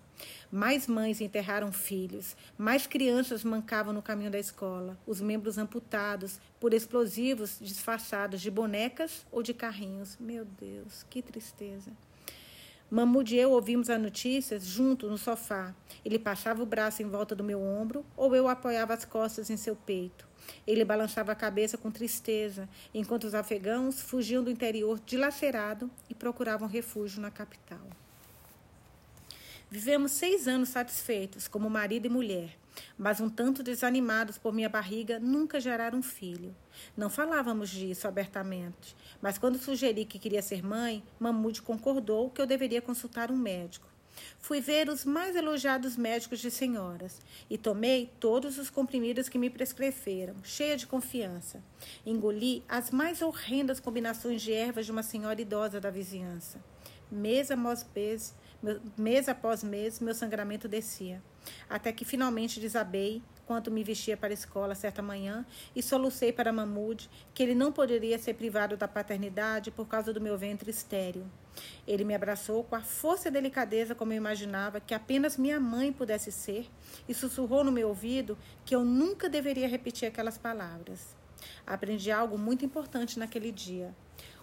[0.51, 6.73] Mais mães enterraram filhos, mais crianças mancavam no caminho da escola, os membros amputados por
[6.73, 10.17] explosivos disfarçados de bonecas ou de carrinhos.
[10.19, 11.91] Meu Deus, que tristeza.
[12.89, 15.73] Mamude e eu ouvimos as notícias junto no sofá.
[16.03, 19.57] Ele passava o braço em volta do meu ombro ou eu apoiava as costas em
[19.57, 20.27] seu peito.
[20.67, 26.67] Ele balançava a cabeça com tristeza, enquanto os afegãos fugiam do interior dilacerado e procuravam
[26.67, 27.87] refúgio na capital.
[29.69, 32.57] Vivemos seis anos satisfeitos, como marido e mulher,
[32.97, 36.55] mas um tanto desanimados por minha barriga nunca geraram filho.
[36.95, 42.45] Não falávamos disso abertamente, mas quando sugeri que queria ser mãe, Mamude concordou que eu
[42.45, 43.87] deveria consultar um médico.
[44.39, 49.49] Fui ver os mais elogiados médicos de senhoras e tomei todos os comprimidos que me
[49.49, 51.61] prescreveram, cheia de confiança.
[52.05, 56.63] Engoli as mais horrendas combinações de ervas de uma senhora idosa da vizinhança.
[57.11, 58.33] Mês após mês,
[58.97, 61.21] mês após mês, meu sangramento descia,
[61.69, 66.51] até que finalmente desabei quando me vestia para a escola certa manhã e solucei para
[66.51, 71.25] Mamude que ele não poderia ser privado da paternidade por causa do meu ventre estéril.
[71.87, 75.93] Ele me abraçou com a força e delicadeza como eu imaginava que apenas minha mãe
[75.93, 76.69] pudesse ser
[77.07, 81.15] e sussurrou no meu ouvido que eu nunca deveria repetir aquelas palavras.
[81.65, 83.93] Aprendi algo muito importante naquele dia.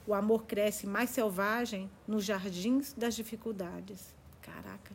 [0.07, 4.15] O amor cresce mais selvagem nos jardins das dificuldades.
[4.41, 4.93] Caraca,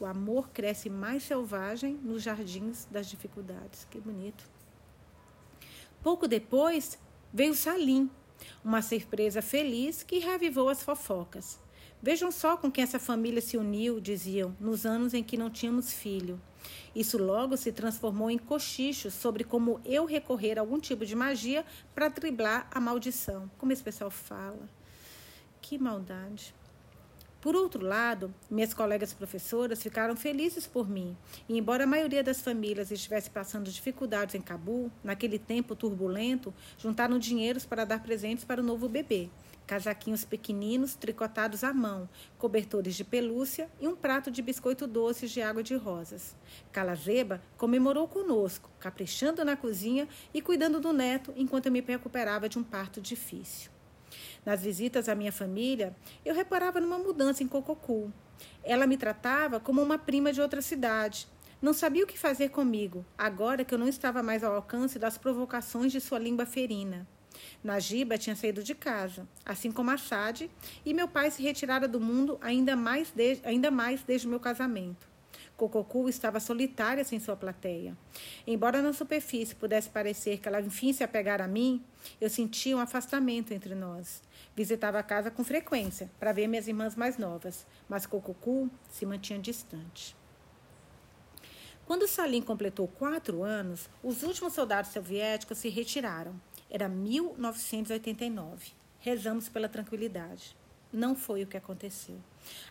[0.00, 3.86] o amor cresce mais selvagem nos jardins das dificuldades.
[3.90, 4.44] Que bonito.
[6.02, 6.98] Pouco depois
[7.32, 8.10] veio Salim,
[8.64, 11.58] uma surpresa feliz que reavivou as fofocas.
[12.02, 15.92] Vejam só com quem essa família se uniu, diziam, nos anos em que não tínhamos
[15.92, 16.40] filho.
[16.94, 21.64] Isso logo se transformou em cochichos sobre como eu recorrer a algum tipo de magia
[21.94, 23.50] para driblar a maldição.
[23.58, 24.68] Como esse pessoal fala.
[25.60, 26.54] Que maldade.
[27.40, 31.16] Por outro lado, minhas colegas professoras ficaram felizes por mim,
[31.48, 37.18] e embora a maioria das famílias estivesse passando dificuldades em Cabul, naquele tempo turbulento, juntaram
[37.18, 39.30] dinheiros para dar presentes para o novo bebê
[39.66, 45.42] casaquinhos pequeninos tricotados à mão, cobertores de pelúcia e um prato de biscoito doce de
[45.42, 46.36] água de rosas.
[46.70, 52.58] Calazeba comemorou conosco, caprichando na cozinha e cuidando do neto enquanto eu me recuperava de
[52.58, 53.70] um parto difícil.
[54.44, 58.12] Nas visitas à minha família, eu reparava numa mudança em Cococu.
[58.62, 61.26] Ela me tratava como uma prima de outra cidade.
[61.60, 65.18] Não sabia o que fazer comigo, agora que eu não estava mais ao alcance das
[65.18, 67.06] provocações de sua língua ferina.
[67.62, 70.48] Najiba tinha saído de casa, assim como Assad,
[70.84, 74.40] e meu pai se retirara do mundo ainda mais, de, ainda mais desde o meu
[74.40, 75.08] casamento.
[75.56, 77.96] Cococu estava solitária sem sua plateia.
[78.46, 81.82] Embora na superfície pudesse parecer que ela enfim se apegara a mim,
[82.20, 84.22] eu sentia um afastamento entre nós.
[84.54, 89.38] Visitava a casa com frequência para ver minhas irmãs mais novas, mas Cococu se mantinha
[89.38, 90.14] distante.
[91.86, 96.34] Quando Salim completou quatro anos, os últimos soldados soviéticos se retiraram
[96.70, 98.72] era 1989.
[98.98, 100.56] Rezamos pela tranquilidade.
[100.92, 102.18] Não foi o que aconteceu.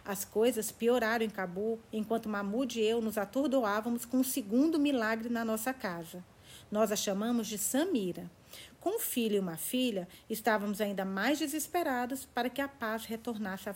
[0.03, 5.29] As coisas pioraram em Cabu enquanto Mahmoud e eu nos atordoávamos com um segundo milagre
[5.29, 6.23] na nossa casa.
[6.71, 8.29] Nós a chamamos de Samira.
[8.79, 13.67] Com um filho e uma filha, estávamos ainda mais desesperados para que a paz retornasse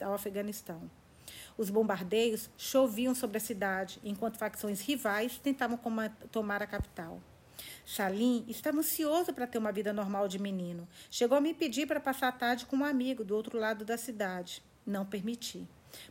[0.00, 0.90] ao Afeganistão.
[1.56, 5.78] Os bombardeios choviam sobre a cidade, enquanto facções rivais tentavam
[6.30, 7.20] tomar a capital.
[7.84, 10.88] Salim estava ansioso para ter uma vida normal de menino.
[11.10, 13.96] Chegou a me pedir para passar a tarde com um amigo do outro lado da
[13.96, 14.62] cidade.
[14.86, 15.66] Não permiti.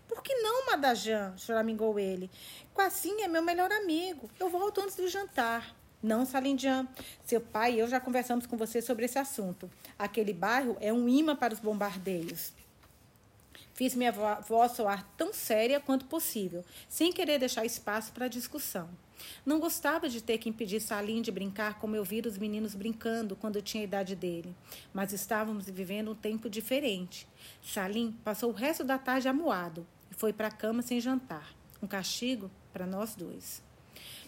[0.07, 1.35] Por que não, Madajan?
[1.37, 2.29] choramingou ele.
[2.73, 4.29] Quassim é meu melhor amigo.
[4.39, 5.75] Eu volto antes do jantar.
[6.01, 6.87] Não, Salindian.
[7.23, 9.69] Seu pai e eu já conversamos com você sobre esse assunto.
[9.97, 12.53] Aquele bairro é um imã para os bombardeios.
[13.73, 18.89] Fiz minha voz soar tão séria quanto possível, sem querer deixar espaço para discussão.
[19.45, 23.35] Não gostava de ter que impedir Salim de brincar como eu vira os meninos brincando
[23.35, 24.55] quando eu tinha a idade dele.
[24.93, 27.27] Mas estávamos vivendo um tempo diferente.
[27.61, 31.53] Salim passou o resto da tarde amuado e foi para a cama sem jantar.
[31.81, 33.63] Um castigo para nós dois.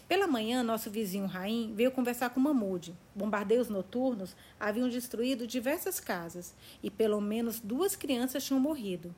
[0.08, 2.96] Pela manhã, nosso vizinho Raim veio conversar com Mamude.
[3.14, 9.14] Bombardeios noturnos haviam destruído diversas casas e pelo menos duas crianças tinham morrido.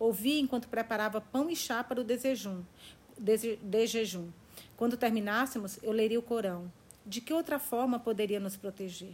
[0.00, 2.62] Ouvi enquanto preparava pão e chá para o desejum,
[3.16, 4.28] de, jejum.
[4.82, 6.68] Quando terminássemos, eu leria o Corão.
[7.06, 9.12] De que outra forma poderia nos proteger?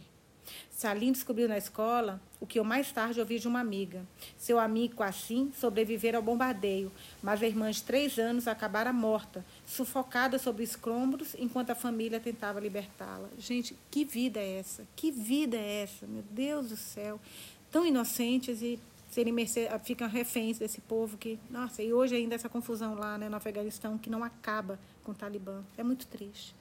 [0.71, 4.03] Salim descobriu na escola o que eu mais tarde ouvi de uma amiga.
[4.35, 10.39] Seu amigo, assim, sobrevivera ao bombardeio, mas a irmã de três anos acabara morta, sufocada
[10.39, 13.29] sobre escombros, enquanto a família tentava libertá-la.
[13.37, 14.87] Gente, que vida é essa?
[14.95, 16.07] Que vida é essa?
[16.07, 17.21] Meu Deus do céu!
[17.69, 22.47] Tão inocentes e serem mercê, ficam reféns desse povo que, nossa, e hoje ainda essa
[22.47, 25.63] confusão lá né, no Afeganistão que não acaba com o Talibã.
[25.77, 26.55] É muito triste.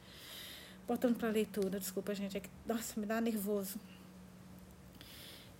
[0.87, 3.79] Voltando para a leitura, desculpa, gente, é que, nossa, me dá nervoso.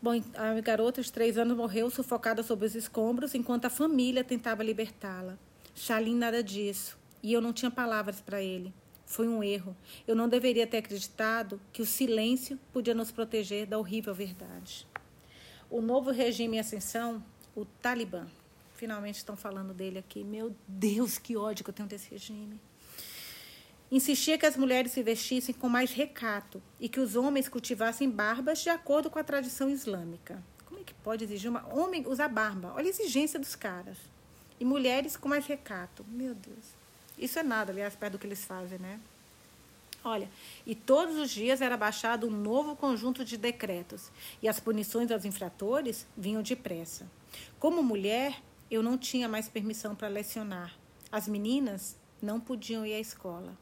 [0.01, 4.63] Bom, a garota de três anos morreu sufocada sob os escombros enquanto a família tentava
[4.63, 5.37] libertá-la.
[5.75, 8.73] Shalim nada disso, e eu não tinha palavras para ele.
[9.05, 9.77] Foi um erro.
[10.07, 14.87] Eu não deveria ter acreditado que o silêncio podia nos proteger da horrível verdade.
[15.71, 17.23] O novo regime em ascensão,
[17.55, 18.27] o Talibã.
[18.75, 20.25] Finalmente estão falando dele aqui.
[20.25, 22.61] Meu Deus, que ódio que eu tenho desse regime.
[23.91, 28.61] Insistia que as mulheres se vestissem com mais recato e que os homens cultivassem barbas
[28.61, 30.43] de acordo com a tradição islâmica.
[30.67, 32.73] Como é que pode exigir uma homem usar barba?
[32.75, 33.99] Olha a exigência dos caras.
[34.61, 36.05] E mulheres com mais recato.
[36.09, 36.77] Meu Deus.
[37.19, 39.01] Isso é nada, aliás, perto do que eles fazem, né?
[40.05, 40.31] Olha,
[40.65, 45.25] e todos os dias era baixado um novo conjunto de decretos, e as punições aos
[45.25, 47.11] infratores vinham depressa.
[47.59, 50.75] Como mulher, eu não tinha mais permissão para lecionar.
[51.11, 53.57] As meninas não podiam ir à escola.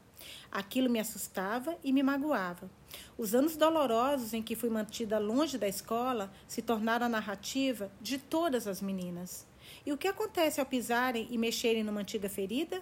[0.51, 2.69] Aquilo me assustava e me magoava.
[3.17, 8.17] Os anos dolorosos em que fui mantida longe da escola se tornaram a narrativa de
[8.17, 9.45] todas as meninas.
[9.85, 12.81] E o que acontece ao pisarem e mexerem numa antiga ferida?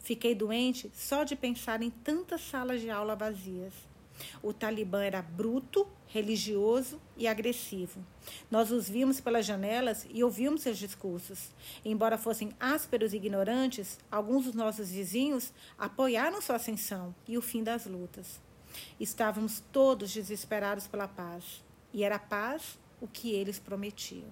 [0.00, 3.72] Fiquei doente só de pensar em tantas salas de aula vazias.
[4.42, 8.04] O Talibã era bruto, religioso e agressivo.
[8.50, 11.50] Nós os vimos pelas janelas e ouvimos seus discursos.
[11.84, 17.62] Embora fossem ásperos e ignorantes, alguns dos nossos vizinhos apoiaram sua ascensão e o fim
[17.62, 18.40] das lutas.
[18.98, 24.30] Estávamos todos desesperados pela paz, e era paz o que eles prometiam.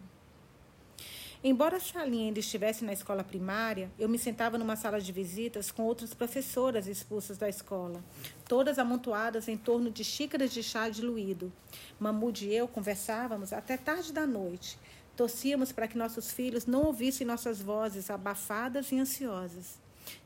[1.43, 5.85] Embora Salim ainda estivesse na escola primária, eu me sentava numa sala de visitas com
[5.85, 8.03] outras professoras expulsas da escola,
[8.49, 11.53] todas amontoadas em torno de xícaras de chá diluído.
[12.01, 14.77] Mahmoud e eu conversávamos até tarde da noite.
[15.17, 19.79] Torcíamos para que nossos filhos não ouvissem nossas vozes abafadas e ansiosas.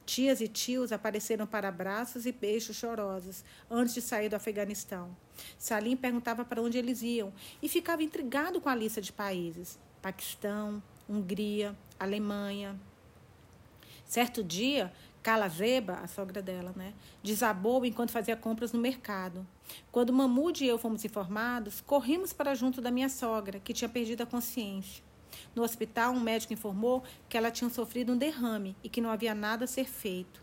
[0.06, 5.14] Tias e tios apareceram para abraços e beijos chorosos antes de sair do Afeganistão.
[5.58, 10.82] Salim perguntava para onde eles iam e ficava intrigado com a lista de países: Paquistão,
[11.12, 12.74] Hungria, Alemanha.
[14.06, 14.90] Certo dia,
[15.22, 19.46] Calazeba, a sogra dela, né, desabou enquanto fazia compras no mercado.
[19.90, 24.22] Quando Mamude e eu fomos informados, corrimos para junto da minha sogra, que tinha perdido
[24.22, 25.04] a consciência.
[25.54, 29.34] No hospital, um médico informou que ela tinha sofrido um derrame e que não havia
[29.34, 30.42] nada a ser feito.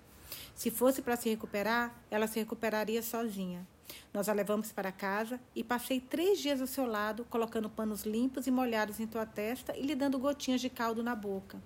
[0.53, 3.67] Se fosse para se recuperar, ela se recuperaria sozinha.
[4.11, 8.47] Nós a levamos para casa e passei três dias ao seu lado, colocando panos limpos
[8.47, 11.61] e molhados em tua testa e lhe dando gotinhas de caldo na boca.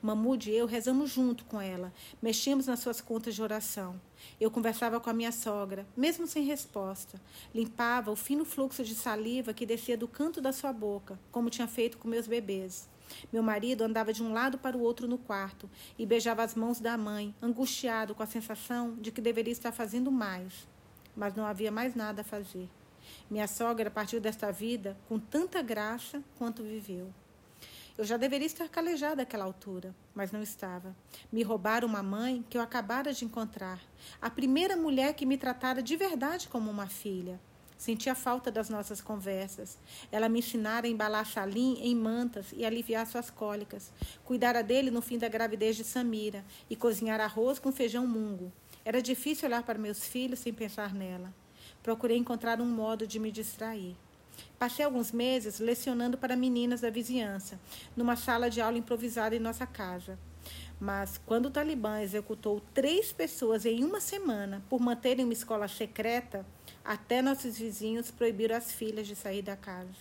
[0.00, 4.00] Mamude e eu rezamos junto com ela, mexíamos nas suas contas de oração.
[4.40, 7.20] Eu conversava com a minha sogra, mesmo sem resposta.
[7.54, 11.66] Limpava o fino fluxo de saliva que descia do canto da sua boca, como tinha
[11.66, 12.88] feito com meus bebês.
[13.32, 16.78] Meu marido andava de um lado para o outro no quarto e beijava as mãos
[16.78, 20.68] da mãe, angustiado com a sensação de que deveria estar fazendo mais
[21.18, 22.68] mas não havia mais nada a fazer.
[23.28, 27.12] Minha sogra partiu desta vida com tanta graça quanto viveu.
[27.96, 30.94] Eu já deveria estar calejada àquela altura, mas não estava.
[31.32, 33.80] Me roubaram uma mãe que eu acabara de encontrar,
[34.22, 37.40] a primeira mulher que me tratara de verdade como uma filha.
[37.76, 39.78] Sentia falta das nossas conversas.
[40.12, 43.92] Ela me ensinara a embalar Salim em mantas e aliviar suas cólicas.
[44.24, 48.52] Cuidara dele no fim da gravidez de Samira e cozinhar arroz com feijão mungo.
[48.88, 51.30] Era difícil olhar para meus filhos sem pensar nela.
[51.82, 53.94] Procurei encontrar um modo de me distrair.
[54.58, 57.60] Passei alguns meses lecionando para meninas da vizinhança,
[57.94, 60.18] numa sala de aula improvisada em nossa casa.
[60.80, 66.46] Mas quando o Talibã executou três pessoas em uma semana por manterem uma escola secreta,
[66.82, 70.00] até nossos vizinhos proibiram as filhas de sair da casa.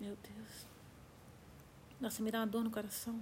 [0.00, 0.66] Meu Deus.
[2.00, 3.18] Nossa, me dá uma dor no coração.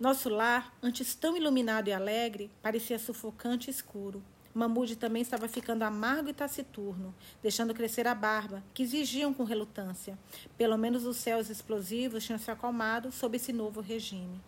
[0.00, 4.22] Nosso lar, antes tão iluminado e alegre, parecia sufocante e escuro.
[4.54, 10.16] Mamude também estava ficando amargo e taciturno, deixando crescer a barba, que exigiam com relutância.
[10.56, 14.40] Pelo menos os céus explosivos tinham se acalmado sob esse novo regime.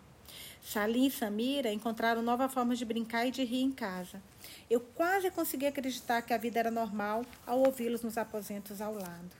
[0.63, 4.21] Shalim e Samira encontraram nova forma de brincar e de rir em casa.
[4.69, 9.35] Eu quase consegui acreditar que a vida era normal ao ouvi-los nos aposentos ao lado.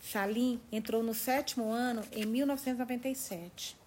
[0.00, 3.85] Shalim entrou no sétimo ano em 1997.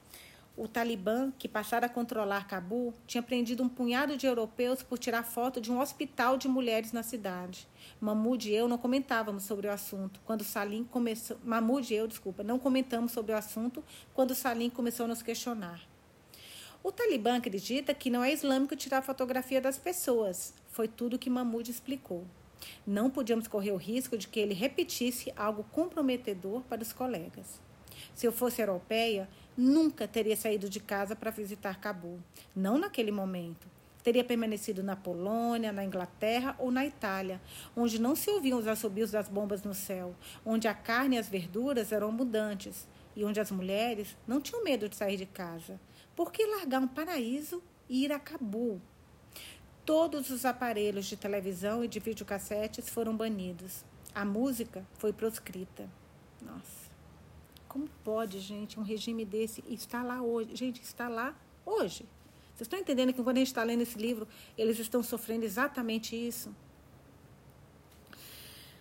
[0.62, 5.24] O Talibã, que passara a controlar Cabul, tinha prendido um punhado de europeus por tirar
[5.24, 7.66] foto de um hospital de mulheres na cidade.
[8.02, 11.38] Mahmoud e eu não comentávamos sobre o assunto quando Salim começou.
[11.46, 13.82] Mahmoud e eu, desculpa, não comentamos sobre o assunto
[14.14, 15.80] quando Salim começou a nos questionar.
[16.84, 20.54] O Talibã acredita que não é islâmico tirar fotografia das pessoas.
[20.68, 22.26] Foi tudo que Mahmoud explicou.
[22.86, 27.62] Não podíamos correr o risco de que ele repetisse algo comprometedor para os colegas.
[28.14, 29.30] Se eu fosse europeia,
[29.60, 32.20] nunca teria saído de casa para visitar Cabul.
[32.56, 33.68] Não naquele momento.
[34.02, 37.42] Teria permanecido na Polônia, na Inglaterra ou na Itália,
[37.76, 41.28] onde não se ouviam os assobios das bombas no céu, onde a carne e as
[41.28, 45.78] verduras eram abundantes e onde as mulheres não tinham medo de sair de casa.
[46.16, 48.82] Por que largar um paraíso e ir a Cabul?
[49.86, 53.84] Todos os aparelhos de televisão e de videocassetes foram banidos.
[54.16, 55.90] A música foi proscrita.
[56.42, 56.79] Nossa.
[57.70, 60.56] Como pode, gente, um regime desse estar lá hoje?
[60.56, 62.04] Gente, está lá hoje.
[62.56, 66.16] Vocês estão entendendo que quando a gente está lendo esse livro, eles estão sofrendo exatamente
[66.16, 66.54] isso?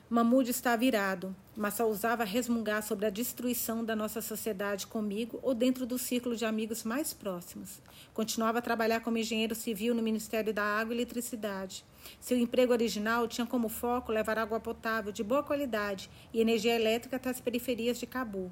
[0.08, 5.54] Mahmoud está virado, mas só usava resmungar sobre a destruição da nossa sociedade comigo ou
[5.54, 7.82] dentro do círculo de amigos mais próximos.
[8.14, 11.84] Continuava a trabalhar como engenheiro civil no Ministério da Água e Eletricidade.
[12.18, 17.16] Seu emprego original tinha como foco levar água potável de boa qualidade e energia elétrica
[17.16, 18.50] até as periferias de Cabul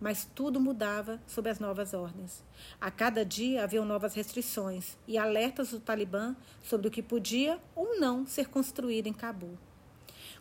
[0.00, 2.44] mas tudo mudava sob as novas ordens.
[2.80, 7.98] A cada dia haviam novas restrições e alertas do Talibã sobre o que podia ou
[7.98, 9.58] não ser construído em Cabul.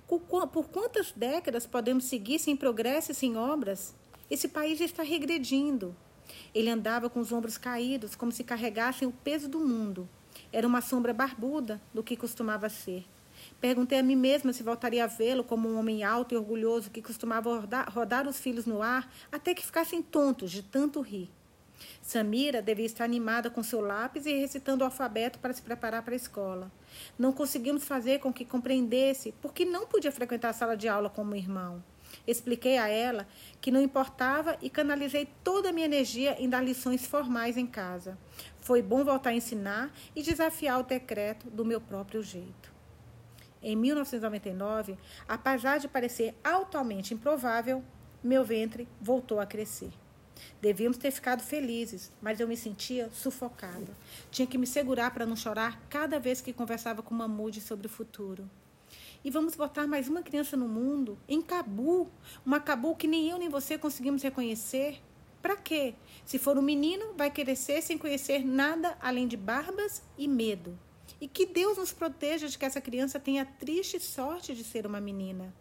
[0.08, 3.93] Por quantas décadas podemos seguir sem progresso e sem obras?
[4.30, 5.95] Esse país está regredindo.
[6.53, 10.08] Ele andava com os ombros caídos, como se carregassem o peso do mundo.
[10.51, 13.05] Era uma sombra barbuda do que costumava ser.
[13.60, 17.01] Perguntei a mim mesma se voltaria a vê-lo como um homem alto e orgulhoso que
[17.01, 21.30] costumava rodar, rodar os filhos no ar até que ficassem tontos de tanto rir.
[22.01, 26.14] Samira devia estar animada com seu lápis e recitando o alfabeto para se preparar para
[26.14, 26.72] a escola.
[27.18, 31.10] Não conseguimos fazer com que compreendesse por que não podia frequentar a sala de aula
[31.10, 31.84] como irmão.
[32.26, 33.28] Expliquei a ela
[33.60, 38.18] que não importava e canalizei toda a minha energia em dar lições formais em casa.
[38.62, 42.76] Foi bom voltar a ensinar e desafiar o decreto do meu próprio jeito.
[43.62, 44.97] Em 1999,
[45.28, 47.84] apesar de parecer altamente improvável,
[48.24, 49.91] meu ventre voltou a crescer.
[50.62, 53.95] Devíamos ter ficado felizes, mas eu me sentia sufocada.
[54.30, 57.89] Tinha que me segurar para não chorar cada vez que conversava com Mamude sobre o
[57.89, 58.49] futuro.
[59.24, 62.10] E vamos botar mais uma criança no mundo, em Cabu,
[62.45, 65.01] uma Cabu que nem eu nem você conseguimos reconhecer.
[65.41, 65.95] Para quê?
[66.26, 70.78] Se for um menino, vai crescer sem conhecer nada além de barbas e medo.
[71.20, 74.86] E que Deus nos proteja de que essa criança tenha a triste sorte de ser
[74.86, 75.53] uma menina.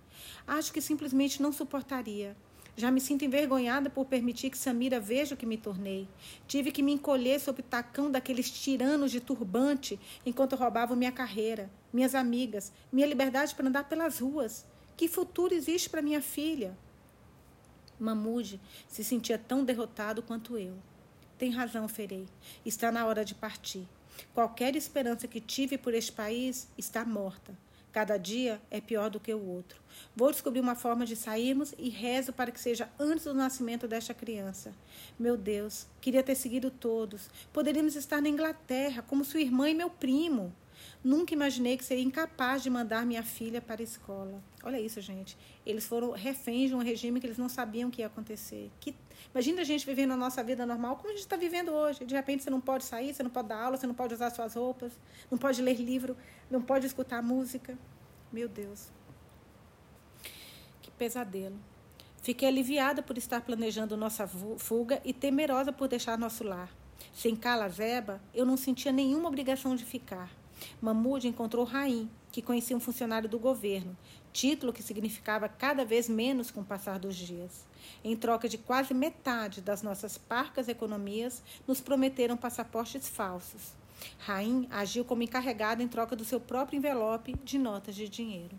[0.47, 2.37] Acho que simplesmente não suportaria.
[2.79, 6.07] Já me sinto envergonhada por permitir que Samira veja o que me tornei.
[6.47, 11.71] Tive que me encolher sob o tacão daqueles tiranos de turbante enquanto roubavam minha carreira,
[11.91, 14.67] minhas amigas, minha liberdade para andar pelas ruas.
[14.95, 16.77] Que futuro existe para minha filha?
[17.99, 20.75] Mamude se sentia tão derrotado quanto eu.
[21.39, 22.27] Tem razão, Ferei.
[22.65, 23.89] Está na hora de partir.
[24.35, 27.55] Qualquer esperança que tive por este país está morta.
[27.97, 29.81] Cada dia é pior do que o outro.
[30.15, 34.13] Vou descobrir uma forma de sairmos e rezo para que seja antes do nascimento desta
[34.13, 34.75] criança.
[35.19, 37.31] Meu Deus, queria ter seguido todos.
[37.55, 40.53] Poderíamos estar na Inglaterra, como sua irmã e meu primo.
[41.03, 44.43] Nunca imaginei que seria incapaz de mandar minha filha para a escola.
[44.63, 45.37] Olha isso, gente.
[45.65, 48.71] Eles foram reféns de um regime que eles não sabiam que ia acontecer.
[48.81, 48.95] Que...
[49.33, 52.05] Imagina a gente vivendo a nossa vida normal como a gente está vivendo hoje.
[52.05, 54.31] De repente você não pode sair, você não pode dar aula, você não pode usar
[54.31, 54.93] suas roupas,
[55.31, 56.17] não pode ler livro,
[56.51, 57.79] não pode escutar música.
[58.33, 58.89] Meu Deus.
[60.83, 61.57] Que pesadelo.
[62.23, 64.27] Fiquei aliviada por estar planejando nossa
[64.59, 66.69] fuga e temerosa por deixar nosso lar.
[67.13, 70.29] Sem Calazeba, eu não sentia nenhuma obrigação de ficar.
[70.81, 73.97] Mahmoud encontrou Raim, que conhecia um funcionário do governo,
[74.33, 77.67] título que significava cada vez menos com o passar dos dias.
[78.05, 83.75] Em troca de quase metade das nossas parcas economias, nos prometeram passaportes falsos.
[84.19, 88.59] Raim agiu como encarregado em troca do seu próprio envelope de notas de dinheiro.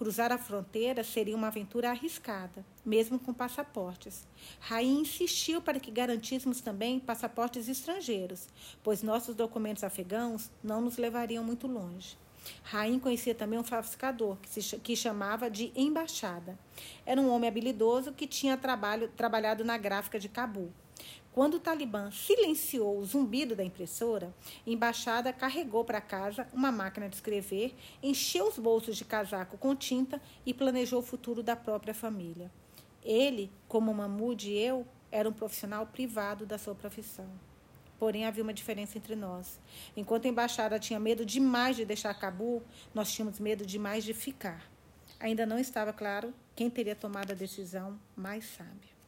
[0.00, 4.26] Cruzar a fronteira seria uma aventura arriscada, mesmo com passaportes.
[4.58, 8.48] Raim insistiu para que garantíssemos também passaportes estrangeiros,
[8.82, 12.16] pois nossos documentos afegãos não nos levariam muito longe.
[12.62, 16.58] Raim conhecia também um falsificador, que, se, que chamava de Embaixada.
[17.04, 20.72] Era um homem habilidoso que tinha trabalho, trabalhado na gráfica de Cabul.
[21.40, 24.30] Quando o Talibã silenciou o zumbido da impressora,
[24.66, 29.74] a embaixada carregou para casa uma máquina de escrever, encheu os bolsos de casaco com
[29.74, 32.52] tinta e planejou o futuro da própria família.
[33.02, 37.30] Ele, como Mahmoud e eu, era um profissional privado da sua profissão.
[37.98, 39.58] Porém, havia uma diferença entre nós.
[39.96, 42.62] Enquanto a embaixada tinha medo demais de deixar Cabul,
[42.92, 44.70] nós tínhamos medo demais de ficar.
[45.18, 48.99] Ainda não estava claro quem teria tomado a decisão mais sábia.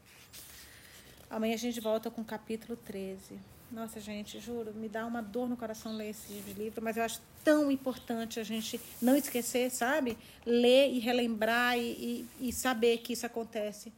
[1.32, 3.40] Amanhã a gente volta com o capítulo 13.
[3.70, 7.22] Nossa, gente, juro, me dá uma dor no coração ler esse livro, mas eu acho
[7.42, 10.18] tão importante a gente não esquecer, sabe?
[10.44, 13.90] Ler e relembrar e, e, e saber que isso acontece.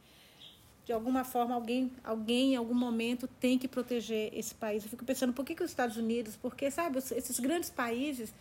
[0.85, 4.85] de alguma forma alguém, alguém em algum momento tem que proteger esse país.
[4.85, 8.33] Eu fico pensando, por que, que os Estados Unidos, porque sabe, esses grandes países,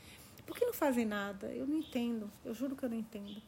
[0.46, 1.48] por que não fazem nada?
[1.48, 2.30] Eu não entendo.
[2.44, 3.42] Eu juro que eu não entendo.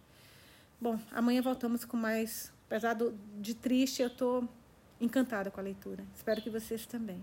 [0.80, 2.96] Bom, amanhã voltamos com mais, apesar
[3.38, 4.48] de triste, eu estou
[5.00, 6.04] encantada com a leitura.
[6.14, 7.22] Espero que vocês também.